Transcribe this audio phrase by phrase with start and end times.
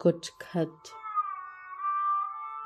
[0.00, 0.82] कुछ खत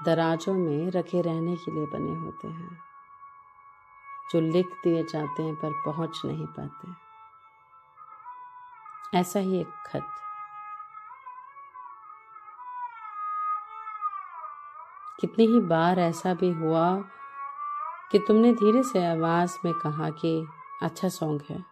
[0.04, 2.78] दराजों में रखे रहने के लिए बने होते हैं,
[4.32, 6.92] जो लिख दिए जाते हैं पर पहुँच नहीं पाते।
[9.18, 10.06] ऐसा ही एक खत।
[15.20, 16.96] कितनी ही बार ऐसा भी हुआ
[18.12, 20.46] कि तुमने धीरे से आवाज़ में कहा कि
[20.82, 21.64] अच्छा सॉन्ग है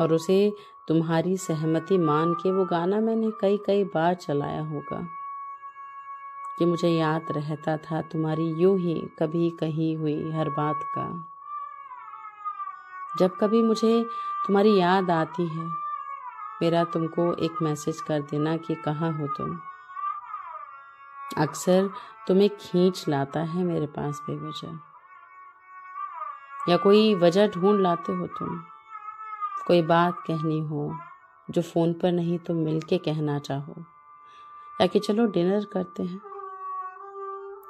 [0.00, 0.52] और उसे
[0.88, 5.08] तुम्हारी सहमति मान के वो गाना मैंने कई कई बार चलाया होगा।
[6.58, 11.28] कि मुझे याद रहता था, तुम्हारी यूँ ही कभी कहीं हुई हर बात का।
[13.18, 14.04] जब कभी मुझे
[14.46, 15.70] तुम्हारी याद आती है,
[16.62, 19.60] मेरा तुमको एक मैसेज कर देना कि कहाँ हो तुम।
[21.38, 21.90] अक्सर
[22.28, 24.78] तुम्हें खींच लाता है मेरे पास बेवजह।
[26.68, 28.64] या कोई वजह ढूंढ लाते हो तुम।
[29.66, 30.98] कोई बात कहनी हो,
[31.50, 33.74] जो फ़ोन पर नहीं तो मिल के कहना चाहो।
[34.80, 36.20] या कि चलो डिनर करते हैं।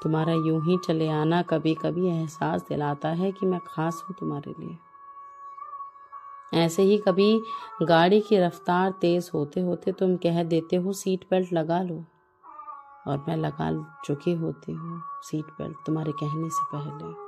[0.03, 4.55] तुम्हारा यूँ ही चले आना कभी कभी एहसास दिलाता है कि मैं खास हूँ तुम्हारे
[4.61, 4.79] लिए।
[6.55, 7.43] ऐसे ही कभी
[7.83, 12.05] गाड़ी की रफ्तार तेज होते होते तुम कह देते हो, सीट बेल्ट लगा लो।
[13.07, 17.27] और मैं लगा चुकी होती हूँ सीट बेल्ट तुम्हारे कहने से पहले।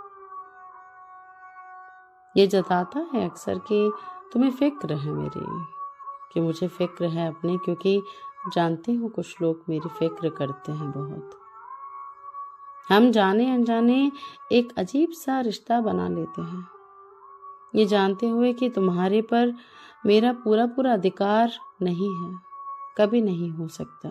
[2.40, 3.92] ये जताता है अक्सर कि
[4.32, 5.40] तुम्हें फ़िक्र है मेरी,
[6.32, 8.02] कि मुझे फ़िक्र है अपने, क्योंकि
[8.54, 11.38] जानती हूँ कुछ लोग मेरी फ़िक्र करते हैं बहुत।
[12.88, 14.12] हम जाने अनजाने
[14.52, 16.66] एक अजीब सा रिश्ता बना लेते हैं।
[17.74, 19.54] ये जानते हुए कि तुम्हारे पर
[20.06, 22.34] मेरा पूरा पूरा अधिकार नहीं है,
[22.96, 24.10] कभी नहीं हो सकता।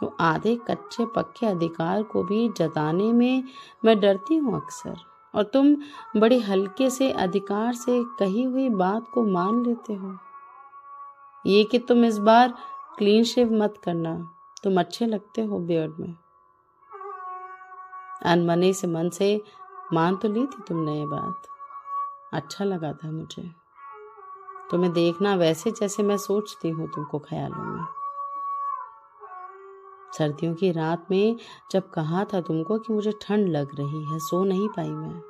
[0.00, 3.44] तो आधे कच्चे पक्के अधिकार को भी जताने में
[3.84, 4.96] मैं डरती हूँ अक्सर।
[5.34, 5.76] और तुम
[6.16, 10.18] बड़े हल्के से, अधिकार से कही हुई बात को मान लेते हो।
[11.46, 12.54] ये कि तुम इस बार
[12.98, 16.16] क्लीन शेव मत करना। तुम अच्छे लगते हो बियर्ड में।
[18.22, 19.42] अनमने से मन से
[19.92, 21.42] मान तो ली थी तुमने ये बात।
[22.32, 23.50] अच्छा लगा था मुझे।
[24.70, 27.84] तुम्हें देखना वैसे जैसे मैं सोचती हूँ तुमको ख्यालों में।
[30.18, 31.36] सर्दियों की रात में
[31.70, 35.29] जब कहा था तुमको कि मुझे ठंड लग रही है, सो नहीं पाई मैं।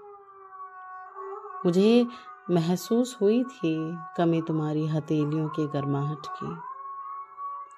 [1.66, 2.06] मुझे
[2.50, 6.56] महसूस हुई थी कमी तुम्हारी हथेलियों की गर्माहट की।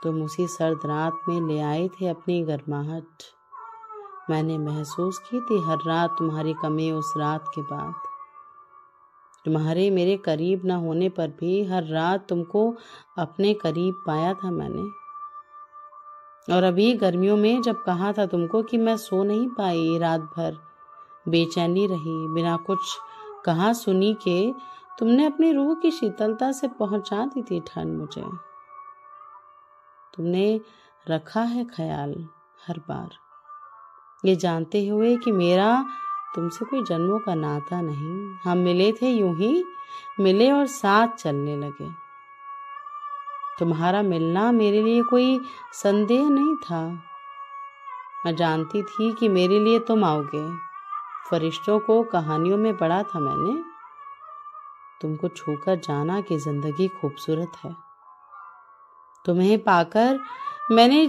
[0.02, 3.22] तुम उसी सर्द रात में ले आए थे अपनी गर्माहट।
[4.30, 7.94] मैंने महसूस की थी हर रात तुम्हारी कमी उस रात के बाद।
[9.44, 12.76] तुम्हारे मेरे करीब ना होने पर भी हर रात तुमको
[13.18, 14.82] अपने करीब पाया था मैंने।
[16.54, 20.56] और अभी गर्मियों में जब कहा था तुमको कि मैं सो नहीं पाई, रात भर
[21.28, 22.78] बेचैनी रही, बिना कुछ
[23.44, 24.52] कहा सुनी के
[24.98, 28.24] तुमने अपनी रूह की शीतलता से पहुँचा दी थी ठंड मुझे?
[30.14, 30.60] तुमने
[31.10, 32.28] रखा है ख्याल
[32.68, 33.10] हर बार।
[34.24, 35.86] ये जानते हुए कि मेरा
[36.34, 39.64] तुमसे कोई जन्मों का नाता नहीं। हम मिले थे यूँ ही,
[40.20, 41.90] मिले और साथ चलने लगे।
[43.58, 45.40] तुम्हारा मिलना मेरे लिए कोई
[45.72, 47.02] संदेह नहीं था।
[48.26, 50.71] मैं जानती थी कि मेरे लिए तुम आओगे।
[51.30, 53.62] फरिश्तों को कहानियों में पढ़ा था मैंने।
[55.00, 57.76] तुमको छूकर जाना कि ज़िंदगी खूबसूरत है।
[59.24, 60.18] तुम्हें पाकर
[60.70, 61.06] मैंने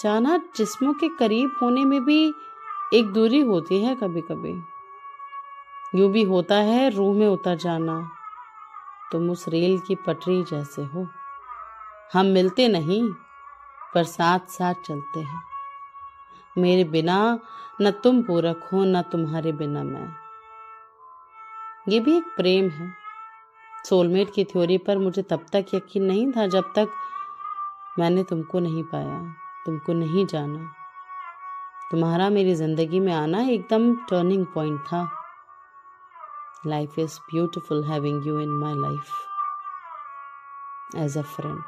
[0.00, 2.34] जाना जिस्मों के करीब होने में भी
[2.94, 4.62] एक दूरी होती है कभी कभी
[5.94, 8.10] यूँ भी होता है रूह में उतर जाना।
[9.12, 11.06] तुम उस रेल की पटरी जैसे हो।
[12.12, 13.12] हम मिलते नहीं,
[13.94, 15.42] पर साथ साथ चलते हैं।
[16.56, 17.38] मेरे बिना
[17.80, 20.08] न तुम पूरक हो, न तुम्हारे बिना मैं।
[21.88, 22.92] ये भी एक प्रेम है।
[23.84, 26.88] सोलमेट की थ्योरी पर मुझे तब तक यकीन नहीं था जब तक
[27.98, 29.18] मैंने तुमको नहीं पाया,
[29.66, 30.72] तुमको नहीं जाना।
[31.90, 35.08] तुम्हारा मेरी ज़िंदगी में आना एकदम टर्निंग पॉइंट था।
[36.66, 39.12] Life is beautiful having you in my life
[40.96, 41.62] as a friend